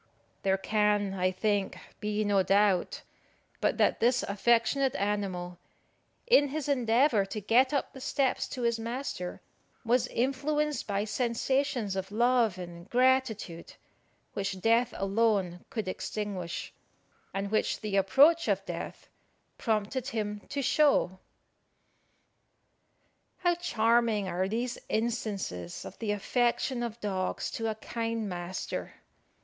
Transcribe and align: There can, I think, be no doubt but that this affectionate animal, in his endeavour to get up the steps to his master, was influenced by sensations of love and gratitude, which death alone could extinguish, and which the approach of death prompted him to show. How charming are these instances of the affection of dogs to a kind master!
There 0.41 0.57
can, 0.57 1.13
I 1.13 1.29
think, 1.29 1.77
be 1.99 2.23
no 2.23 2.41
doubt 2.41 3.03
but 3.59 3.77
that 3.77 3.99
this 3.99 4.23
affectionate 4.23 4.95
animal, 4.95 5.59
in 6.25 6.47
his 6.47 6.67
endeavour 6.67 7.23
to 7.27 7.39
get 7.39 7.71
up 7.71 7.93
the 7.93 8.01
steps 8.01 8.47
to 8.47 8.63
his 8.63 8.79
master, 8.79 9.41
was 9.85 10.07
influenced 10.07 10.87
by 10.87 11.03
sensations 11.05 11.95
of 11.95 12.11
love 12.11 12.57
and 12.57 12.89
gratitude, 12.89 13.75
which 14.33 14.59
death 14.59 14.91
alone 14.97 15.65
could 15.69 15.87
extinguish, 15.87 16.73
and 17.31 17.51
which 17.51 17.79
the 17.81 17.95
approach 17.95 18.47
of 18.47 18.65
death 18.65 19.07
prompted 19.59 20.07
him 20.07 20.39
to 20.49 20.63
show. 20.63 21.19
How 23.37 23.53
charming 23.53 24.27
are 24.27 24.47
these 24.47 24.79
instances 24.89 25.85
of 25.85 25.99
the 25.99 26.11
affection 26.11 26.81
of 26.81 26.99
dogs 26.99 27.51
to 27.51 27.67
a 27.69 27.75
kind 27.75 28.27
master! 28.27 28.93